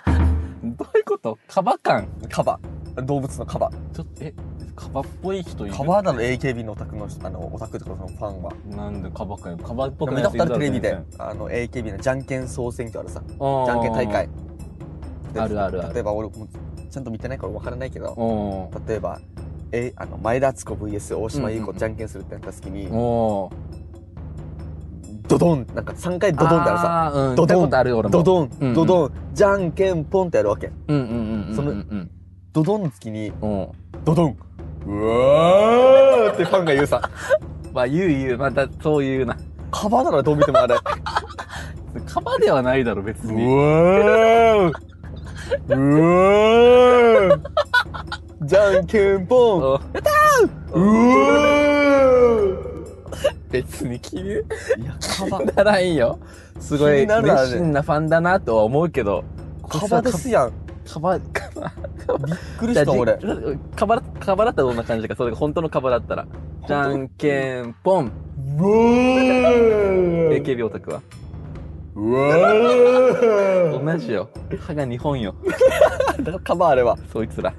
[0.64, 1.38] どういうこと？
[1.48, 2.60] カバ感カバ。
[3.04, 3.72] 動物のカバ。
[3.94, 4.34] ちょっと、え、
[4.76, 5.76] カバっぽい人いる？
[5.76, 8.52] カバだろ AKB のオタクの、あの、オタクとかそのファンは。
[8.66, 13.22] なんでカバ感カバっぽく見たことあるテレビであの、AKB のじゃんけん総選挙あるさ。
[13.28, 14.30] 然じゃんけん大会。
[15.34, 16.48] であるあるある例えば俺も
[16.90, 19.20] ちゃんと見てないから分からないけど、例えば、
[19.72, 22.90] え、あの、前田敦子 VS 大島優子じゃんけんするってなった時に、
[25.28, 27.34] ドドンなんか3回ドドンってあるさ。
[27.36, 27.70] ドドン。
[28.12, 30.72] ドドン、うんうんドドン、じゃんけんポンってやるわけ。
[30.88, 31.56] うんうんうんうん。
[31.56, 32.12] そのうん
[32.52, 33.32] ドドンの時に。
[34.04, 34.38] ドドン、
[34.86, 37.10] うわーってファンが言うさ。
[37.74, 38.38] まあ言う言う。
[38.38, 39.38] またそういうな。
[39.72, 40.76] カバだろ、どう見てもあれ。
[42.06, 43.46] カバではないだろ、別うに。
[43.46, 44.91] わー
[45.68, 47.42] うわー
[48.44, 49.82] じゃんけんぽんおうわー
[53.52, 54.42] 別に気にいや、
[55.18, 56.18] カバ、ならんよ。
[56.60, 59.26] すご気い熱心なファンだなとは思うけど。
[59.68, 60.54] カバですやん。
[60.88, 61.72] カバ、カバ、
[62.26, 63.20] びっくりした、俺。
[63.76, 66.26] カバ、カバだったらどんな感じか、それが本当のカバだったら。
[66.66, 68.06] じゃんけんぽん。
[68.06, 71.02] うわー AKB オタクは。
[71.96, 74.30] うわー同じよ。
[74.60, 75.36] 歯が2本よ。
[76.44, 76.98] カバあれは。
[77.12, 77.54] そいつら。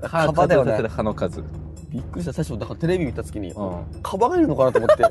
[0.00, 1.42] カバだよね数えたら歯の数。
[1.90, 2.32] びっくりした。
[2.32, 4.02] 最初、だからテレビ見た時に、うん。
[4.02, 5.04] カバがいるのかなと思って。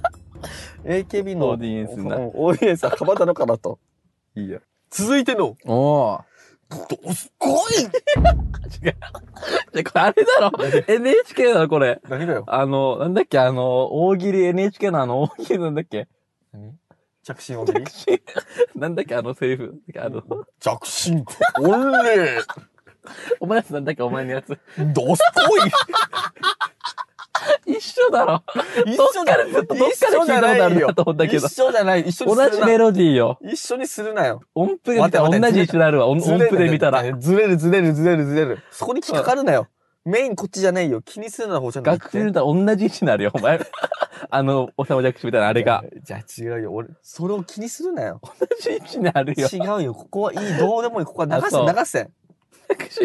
[1.03, 3.79] AKB のオーディエンスなうんオーディエンスはカバなのかなと。
[4.35, 4.59] いいよ。
[4.89, 6.21] 続いての、おー。
[6.69, 7.91] どすこい 違う。
[9.71, 10.51] じゃ、これあれだろ
[10.87, 12.01] ?NHK だろ、これ。
[12.09, 16.07] 何がよあの、なんだっけ、あの、大喜利 NHK のあの、大喜利なんだっけ
[17.25, 17.83] 着信音に？
[18.79, 19.81] なんだっけ、あのセリフ？
[19.97, 20.21] あの、
[20.59, 21.25] 着信
[21.59, 22.39] おんれ
[23.41, 24.49] お前のやつなんだっけ、お前のやつ。
[24.93, 25.61] どすこい
[27.77, 28.43] 一緒だろ。
[28.85, 32.01] 一どっからずっとどっから聞いたことあるなと思ったけど一緒じゃない。
[32.01, 32.49] 一緒にするな。
[32.49, 33.39] 同じメロディーよ。
[33.41, 34.41] 一緒にするなよ。
[34.53, 36.07] 音符で見たら同じ位置になるわ。
[36.07, 37.03] 音音符で見たら。
[37.17, 38.59] ずれるずれるずれるずれる。
[38.71, 39.67] そこに引っかかるなよ。
[40.05, 41.01] メインこっちじゃないよ。
[41.01, 43.59] 気にするな方じゃなく楽譜で見たら同じ位置になるよ、お前。
[44.29, 45.83] あの、おさまじゃくしみたいなあれが。
[46.03, 46.73] じゃあ違うよ。
[46.73, 48.21] 俺、それを気にするなよ。
[48.21, 49.47] 同じ位置になるよ。
[49.51, 49.93] 違うよ。
[49.95, 50.39] ここはいい。
[50.59, 51.05] どうでもいい。
[51.05, 52.09] ここは流せ、流せ。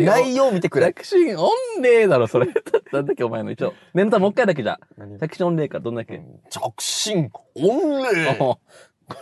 [0.04, 0.92] 内容見てくれ。
[0.92, 2.48] 着信音霊だろ、それ。
[2.92, 3.72] なんだっけ、お前の一応。
[3.94, 4.78] 念のためもう一回だけじゃ。
[4.98, 5.18] 何？
[5.18, 6.22] 着信音霊か、どんだっけ。
[6.50, 8.60] 着信音霊おこ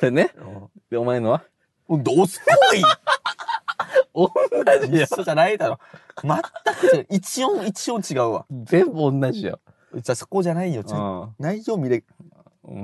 [0.02, 0.32] れね。
[0.90, 1.44] で、お前のは？
[1.88, 2.82] どすこい
[4.14, 4.30] 同
[4.87, 5.04] じよ。
[5.04, 5.78] 一緒じゃないだろ。
[6.22, 7.06] 全く違う。
[7.11, 8.46] 一音一音違うわ。
[8.64, 9.61] 全部同じよ。
[9.94, 10.84] じゃあそこじゃないよ。
[10.84, 12.04] ちゃん内容見れ、ん。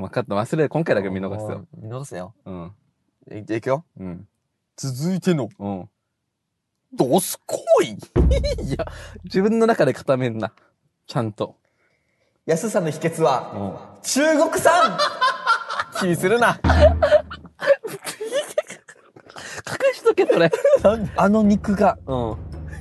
[0.01, 0.35] 分かった。
[0.35, 0.69] 忘れる。
[0.69, 1.67] 今回だけ見逃すよ。。
[1.77, 2.35] 見逃せよ。
[2.45, 2.73] うん。
[3.31, 3.85] いじゃあいくよ。
[3.99, 4.29] うん。
[4.77, 5.89] 続いての、うん。
[6.93, 7.97] ドスコイい
[8.77, 8.87] や、
[9.25, 10.53] 自分の中で固めんな。
[11.07, 11.57] ちゃんと。
[12.47, 14.03] 安さの秘訣は、うん。
[14.03, 14.99] 中国産
[16.01, 16.61] 気にするな。
[19.67, 20.51] 隠しとけ、それ。
[21.17, 22.37] あの肉がうん。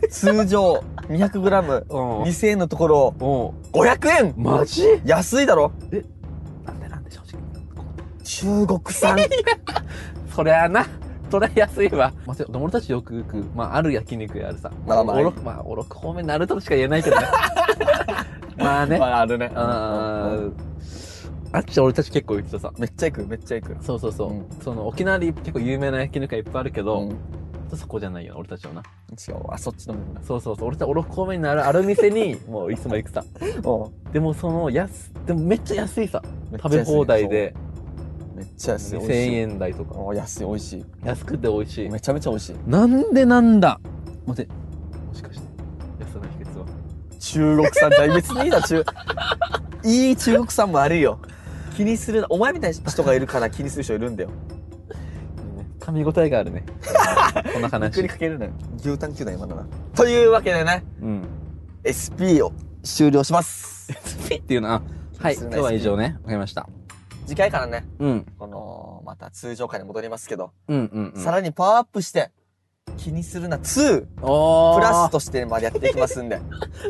[0.10, 2.24] 通常 200g、うん。
[2.24, 3.80] 2000円のところをうん。
[3.82, 4.84] 500円マジ？
[5.06, 5.72] 安いだろ
[6.66, 7.42] なんでなんで正直？
[8.24, 9.18] 中国産
[10.36, 10.86] そりゃあな。
[11.32, 12.14] そりゃ安いわ。
[12.28, 14.70] 待って、俺たちよく行く、まあ、ある焼肉屋あるさ。
[14.86, 17.26] まあまあおろく、まあ、おろく方面になるとしか言えないけどね。
[18.58, 19.00] まあね。
[19.00, 19.52] まああるね。
[19.56, 20.52] あー
[21.54, 22.74] あっち俺たち結構行ってたさ。
[22.78, 23.78] めっちゃ行く、めっちゃ行く。
[23.84, 24.32] そうそうそう。
[24.32, 27.16] うんその沖縄で結構有名な焼肉屋いっぱいあるけど、うん
[27.76, 28.84] そこじゃないよな、俺たちはな。
[29.12, 29.38] 違う。
[29.50, 30.68] あ、そっちのもそうそうそう。
[30.68, 33.24] 俺たち、おろく方面にある、ある店に、 もういつも行くさ。
[33.64, 33.92] の。
[34.12, 36.22] でもその、安、でもめっちゃ安いさ。
[36.52, 37.28] うん食べ放題。
[37.28, 37.56] で、
[38.36, 39.00] めっちゃ安い。
[39.00, 39.36] 1000美味しい。
[39.36, 39.96] 円台とか。
[39.98, 40.86] お安い、美味しい。
[41.04, 41.90] 安くて美味しい。
[41.90, 42.56] めちゃめちゃ美味しい。
[42.68, 43.80] なんでなんだ？
[44.28, 44.52] 待って。
[45.08, 45.48] もしかして、
[46.00, 46.66] 安さの秘訣は。
[47.20, 48.84] 中国産じゃ別にいいだ、中、
[49.84, 51.18] いい中国産もあるよ。
[51.76, 52.28] 気にするな。
[52.30, 54.30] お前みたいな人がいるから気にする人いるんだよ。
[55.80, 56.64] 噛み応えがあるね。
[57.54, 58.08] このびっく話り。
[58.08, 58.52] かけるなよ。
[58.78, 59.68] 牛タン級だ、今のな。
[59.96, 61.28] というわけでね、うん。
[61.84, 63.92] SP を終了します。
[64.30, 64.82] ピっていうのは、
[65.20, 65.36] はい。
[65.36, 66.18] 今日は以上ね。
[66.22, 66.70] わかりました。
[67.26, 68.26] 次回からね、うん。
[68.38, 71.22] この、また通常回に戻りますけど、うんうん、うん。
[71.22, 72.32] さらにパワーアップして、
[72.98, 76.40] 気にするな2、おープラスとしてまでやっていきますんで。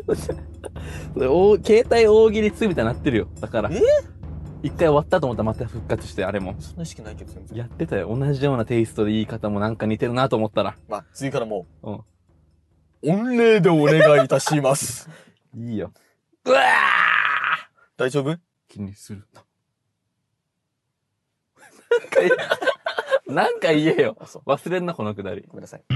[1.15, 3.27] 携帯大喜利2みたいになってるよ。
[3.39, 3.69] だから。
[3.71, 3.81] え
[4.63, 6.55] 一回終わったと思ったらまた復活して、あれも。
[6.59, 7.57] そんな意識ないけど、全然。
[7.57, 8.15] やってたよ。
[8.17, 10.75] 同じようなテイストで言い方もなんか似てるなと思ったら。
[10.87, 11.95] まあ、次からもうん。
[11.95, 12.03] う、
[13.01, 15.09] 御礼でお願いいたします。
[15.53, 15.91] いいよ。
[16.45, 16.61] うわ
[17.97, 18.31] 大丈夫？
[18.31, 19.43] ー気にするな。
[21.91, 24.17] なんか言え、なんか言えよ。
[24.19, 24.49] あ、そう。
[24.49, 25.43] 忘れんな、このくだり。
[25.47, 25.83] ごめんなさい。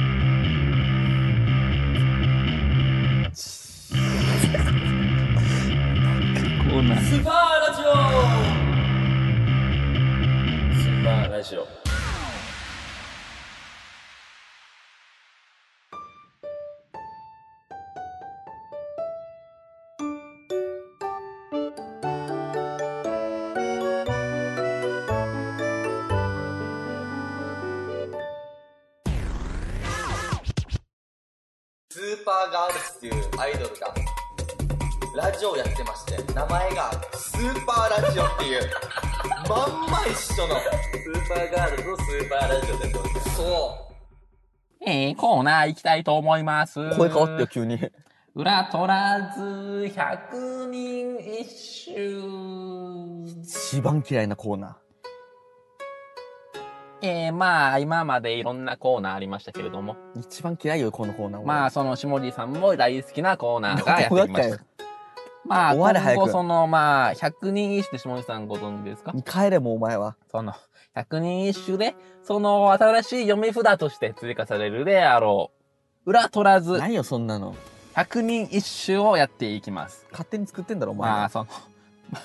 [7.08, 7.34] スーパー
[7.72, 8.37] ラジオ
[11.38, 11.68] ラジオ
[31.92, 34.17] スーパーガールズっていうアイドルが
[35.18, 38.62] ラジオをやってまして名前がスーパーラジオっていう
[39.50, 42.92] まんま一緒のスーパーガールズのスーパーラジオで
[43.36, 43.88] そう
[44.88, 46.96] えー、コーナー行きたいと思います。
[46.96, 47.80] 声変わってよ、急に。
[48.36, 53.42] 裏取らず百人一首。
[53.42, 54.78] 一番嫌いなコーナ
[57.02, 59.98] えー、まあ、今までいろんなコーナーありましたけれども。
[60.16, 60.22] ー。
[60.22, 61.44] 一番嫌いよ、このコーナー。
[61.44, 64.67] まあ、その、下地さんも大好きなコーナーがやってきました。
[65.48, 69.14] まあ、終われ早くその、まあ、百人一首下地さんご存知ですか？
[69.26, 70.16] 帰れもうお前は。
[70.32, 70.54] その、
[70.94, 75.52] 百人一首で、その、新しい読み札として追加されるであろ
[76.06, 76.10] う。
[76.10, 77.56] 裏取らず、何よ、そんなの。
[77.94, 80.06] 百人一首をやっていきます。
[80.12, 81.30] 勝手に作ってんだろ、お前まあ、は。
[81.30, 81.48] その、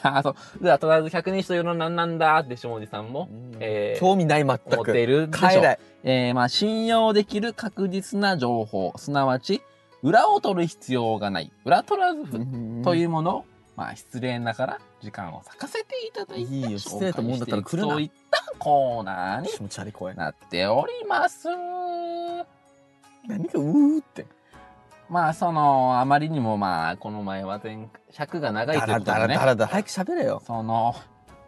[0.05, 0.35] まあ、そう。
[0.61, 5.07] 裏取らず百人一首というのは何なんだって下地さんも、うんえー興味ない、全思って。
[5.07, 5.81] るでしょう帰れ。
[6.05, 9.63] えー、まあ、信用できる確実な情報、すなわち、
[10.03, 13.45] 裏を取る必要がない、裏取らず譜といううものを、
[13.77, 20.15] まあ、失礼ながら時間を割かせていただいて、いいよ失礼と思うんだったら来るなそういったコーナーに気持ち悪い声。
[20.15, 21.49] なっております。
[21.49, 24.27] 何がうーって。
[25.09, 29.35] まあ、その、あまりにもまあ、この前は前、尺が長いということでね。
[29.35, 29.71] らだらだら。
[29.71, 30.43] 早く喋れよ。
[30.47, 30.95] その、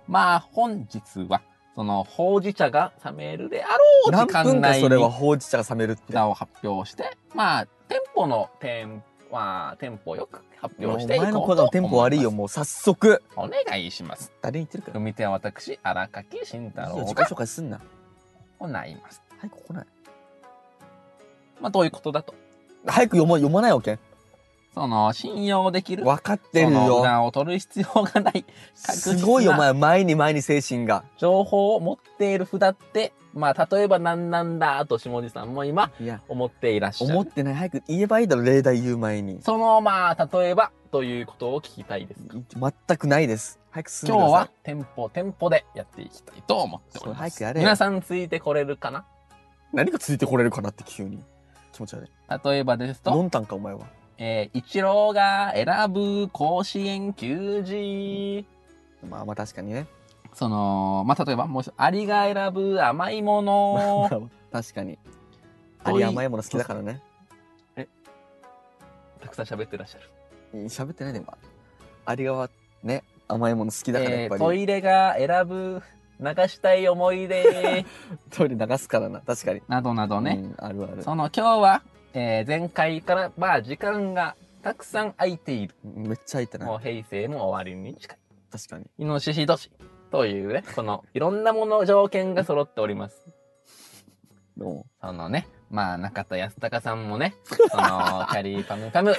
[0.07, 1.41] まあ、本日は、
[1.75, 3.75] その、ほうじ茶が冷めるであろ
[4.09, 6.13] う何時間分か内にそれはほうじ茶が冷めるって。
[6.13, 13.23] 札を発表して、まあ、店舗の店、まあ、店舗よく発お表していこうと前の声のテンポ悪いよ、思もう早速。
[13.37, 13.49] ます。
[13.49, 14.33] お願いします。
[14.43, 17.81] 誰に言ってるか読み手は私、荒垣慎太いいよ郎が自己紹介すんな。
[18.59, 19.23] 行います。
[19.39, 19.87] はい、ここない。
[21.61, 22.35] まあ、どういうことだと。
[22.85, 24.01] 早く読ま、読まないわけ
[24.75, 27.05] その、信用できる、分かってるそのよ。
[27.05, 29.73] 札を取る必要がない、すごいよ、お前。
[29.73, 31.05] 前に前に精神が。
[31.17, 35.93] 情報を持っている札って、まあ、例えば何なんだと下地さんも今、
[36.29, 37.15] 思っていらっしゃる。
[37.15, 37.55] 思ってない。
[37.55, 39.41] 早く言えばいいだろ、例題言う前に。
[39.43, 42.21] その、まあ、例えば、ということを聞きたいです。
[42.29, 43.61] 全くないです。
[43.71, 44.19] 早く進んで。
[44.19, 47.19] 今日は店舗店舗でやっていきたいと思っております。
[47.19, 49.05] 早くやれよ皆さんついてこれるかな？
[49.73, 51.19] 何がついてこれるかなって急に。
[51.73, 52.11] 気持ち悪い。
[52.49, 53.81] 例えばですと、ノンタンか、お前は。
[54.19, 58.47] えー、一郎が選ぶ甲子園球児。
[59.09, 59.87] まあまあ確かにね。
[60.33, 64.31] その、まあ、例えばもうアリが選ぶ甘いもの。
[64.53, 64.99] 確かに。
[65.83, 67.03] あり甘いもの好きだからね。
[69.25, 70.11] たくさん喋ってらっしゃる。
[70.55, 71.37] うん喋ってないで今。
[72.05, 72.51] ありがは
[72.83, 74.43] ね、甘いもの好きだからやっぱり。
[74.43, 75.83] えートイレが選ぶ
[76.21, 77.85] 流したい思い出
[78.31, 79.63] トイレ流すからな、確かに。
[79.67, 80.41] などなどね。
[80.43, 81.03] うん、あるある。
[81.03, 81.83] その今日は、
[82.15, 85.75] えー前回から、まあ時間がたくさん空いている。
[85.85, 86.69] めっちゃ入ってない。
[86.69, 88.19] もう平成も終わりに近い。
[88.51, 88.87] 確かに。
[88.99, 89.71] イノシシ年
[90.11, 93.35] というね、このいろんなもの条件が揃っております。
[94.57, 97.67] もそのね、まあ中田康隆さんもね、その
[98.31, 99.17] キャリーパムパム、えー、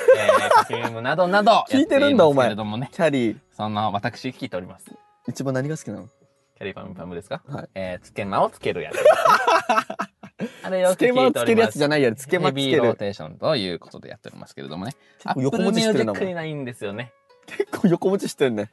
[0.55, 4.85] パフュームなどなど聞いてるんだやっていますけれどもねう、キャリー、その私聞いております。
[5.27, 6.07] 一番何が好きなの？
[6.07, 7.41] キャリーパムパムですか？
[7.45, 7.69] はい。
[7.75, 8.95] えー、つけまをつけるやつ。
[10.63, 11.85] あれよつけまつけるやつじ。
[11.85, 12.15] ゃないやろ。
[12.15, 12.97] つけまつけヘビーローる。
[12.97, 14.93] テーションということでやっておりますけれどもね。
[15.19, 17.13] 結構横文字知ってるなもん Apple Music にないんですよね。
[17.45, 18.71] 結構横文字知ってるね。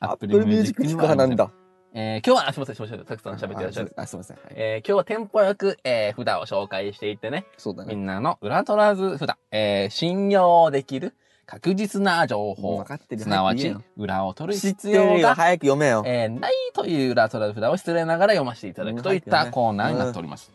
[0.00, 1.50] アップルミュージック聞く派なんだ。
[1.96, 3.92] えー、今日は、あすみません、すみません、たくさん喋ってらっしゃる。
[3.96, 4.36] あ、すいません。
[4.36, 7.94] はいえー、今日はテンポよく、えー、札を紹介していってね、そうだね。
[7.94, 11.14] みんなの裏取らず札、えー、信用できる
[11.46, 15.20] 確実な情報分、かってるすなわち裏を取る必要。
[15.20, 16.02] が、早く読めよ。
[16.04, 20.50] えー、ないという裏取らず札を失礼ながら読ませていただくといったコーナーになっております。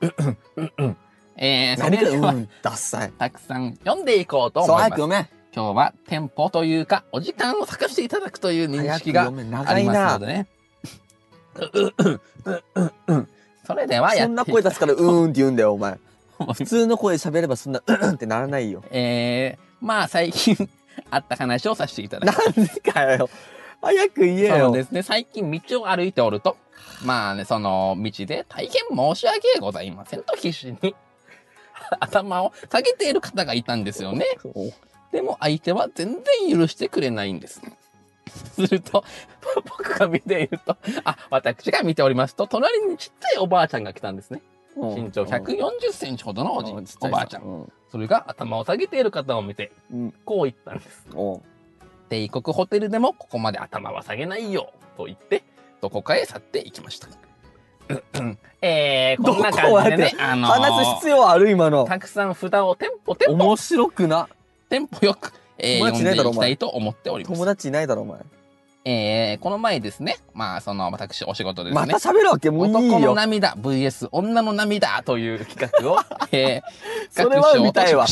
[0.00, 0.96] うんうんうん
[1.36, 3.12] えー、そ何か、れでは、うん、ダッサい。
[3.12, 4.82] たくさん読んでいこうと思います。
[4.82, 5.30] 早く読め。
[5.54, 9.32] 今日はテンポというか、お時間を探していただくという認識が。
[9.66, 10.26] ありますの。
[10.26, 10.46] でね。
[13.66, 15.98] それではやってそんな声出すから、うーんって言うんだよ、お前。
[16.54, 18.82] 普通の声で喋ればそんな、うんってならないよ。
[18.92, 20.56] えー、まあ最近
[21.10, 22.60] あった話をさせていただなく。
[22.60, 23.28] んでかよ。
[23.82, 24.66] 早く言えよ。
[24.66, 26.56] そうですね、最近道を歩いておると、
[27.04, 30.94] まあね、その道で大変申し訳ございませんと必死に
[31.98, 34.26] 頭を下げている方がいたんですよね。
[35.12, 37.60] でも相手は全然許してくれないんです。
[38.54, 39.04] すると、
[39.66, 44.42] 僕が見ていると、あ、私が見ておりますと、隣にちっちゃいおばあちゃんが来たんですね。
[44.76, 47.42] 身長140センチほどのおじ、うんちっちゃいおばあちゃん。
[47.42, 50.14] うんそれが頭を下げている方を見て、うん。
[50.24, 51.08] こう言ったんです。
[52.08, 55.42] 帝国ホテルでもここまで頭は下げないよ、と言って、
[55.80, 57.08] どこかへ去っていきました。
[58.62, 61.84] えー、こんな感じでね、あのー話す必要ある今の。
[61.86, 64.28] たくさん札をテンポテンポ、面白くな。
[64.68, 67.46] テンポよく、えー、読んでいきたいと思っております友。
[67.46, 68.20] 達いないだろ、お前。
[68.84, 72.50] えー、この前ですね、まあ、その、私、お仕事でですねまた、喋るわけ？
[72.50, 73.14] もういい男のよ。
[73.14, 75.98] 涙 VS 女の涙という企画を、
[76.32, 76.62] えー、
[77.10, 78.06] それは見たいわ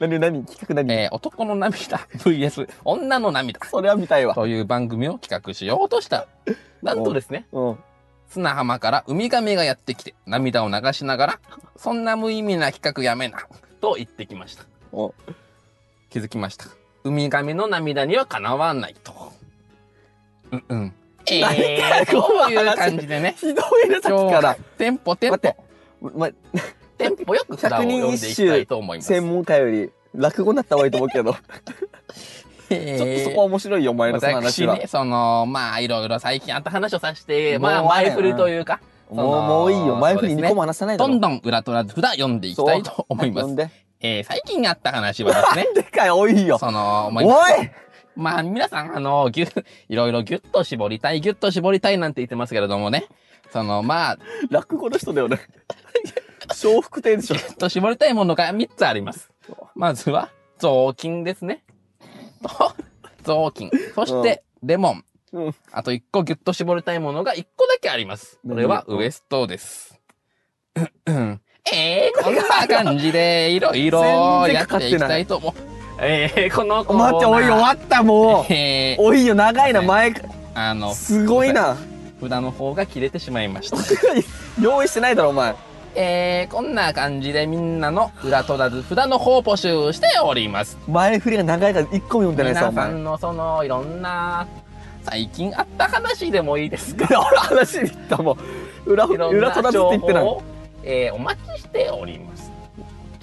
[0.00, 0.92] 何、何企画何？
[0.92, 4.34] えー、男の涙 VS 女の涙それは見たいわ。
[4.34, 6.26] という番組を企画しようとした。
[6.82, 7.78] なんとですね、うん。
[8.28, 11.40] 砂浜からウミガメがやってきて、涙を流しながら、
[11.76, 13.46] そんな無意味な企画やめな、
[13.80, 14.64] と言ってきました。
[14.92, 15.14] お
[16.10, 16.66] 気づきました。
[17.04, 19.32] ウミガメの涙にはかなわないと。
[20.52, 20.94] うんうん。
[21.30, 24.54] えー、こういう感じでね、ひどいね、さっ今日はきから。
[24.78, 25.68] テンポテンポ待っ、て。
[26.00, 26.28] ま、
[26.98, 29.08] テンポよく札を読んでいきたいと思います。
[29.08, 31.34] 専門家より、落語になった方がいいと思うけど。
[32.68, 34.74] ちょっとそこは面白いよ、お前のその話は。
[34.74, 38.80] 私ね、その、まあ、いろいろ最近あった話をさせて、まあ、前振りというか、
[39.10, 39.96] もう、もういいよ。
[39.96, 41.10] 前振り2そうですね個も話さないだろ。
[41.10, 43.46] どんどん裏取らず札読んでいきたいと思います。
[43.46, 43.70] 呼んで。
[44.00, 46.58] えー、最近あった話はですねな、ん でかよ、おいよ。
[46.58, 47.26] その、ます
[47.62, 47.70] い
[48.14, 49.46] まあ、皆さん、あの、ぎゅ、
[49.88, 53.06] いろいろぎゅっと絞りたい、ぎゅっと絞りたいなんて言ってますけれどもね、
[53.52, 55.38] その、まあ、ぎ落語の人だよね。
[56.48, 57.34] 笑福亭でしょ。
[57.34, 59.30] ゅっと絞りたいものが3つあります。
[59.74, 61.64] まずは、雑巾ですね。
[62.42, 62.72] と、
[63.24, 63.70] 雑巾。
[63.94, 65.04] そして、レモン。
[65.32, 65.54] うん。
[65.72, 68.38] あと1個ギュッと絞りたいものが1個だけあります。
[68.46, 70.00] それは何ウエストです。
[71.70, 74.02] えー、こんな感じでいろいろ
[74.48, 75.52] やっていきたいと思う。
[76.00, 78.52] えー、このコーナー待って、おい、終わった、もう。
[78.52, 80.14] えー、おいよ、長いな、前、
[80.54, 81.76] あの、すごいな。
[82.20, 83.76] 札の方が切れてしまいました。
[84.62, 85.54] 用意してないだろ、お前。
[86.00, 90.78] えー、こんな感じでみんなの裏取らず札の方を募集しております。
[90.86, 92.84] 前振りが長いから一個も読んでないさ、皆お前。
[92.84, 94.46] さんのそのいろんな
[95.02, 97.08] 最近あった話でもいいですか？
[97.08, 98.38] 俺話に行ったもん。
[98.86, 100.38] 裏、裏取らずって言ってない。
[100.84, 102.52] えー、お待ちしております。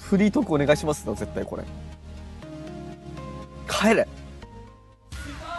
[0.02, 1.62] フリートークお願いしますよ、絶対これ。
[3.66, 4.06] 帰れ。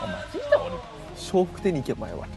[0.03, 0.81] お待ちしておりま
[1.17, 1.33] す。
[1.33, 2.27] 笑福亭に行け、お前は。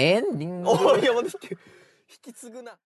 [0.00, 0.70] エンディング。
[0.70, 2.78] おい、山田引き継ぐな。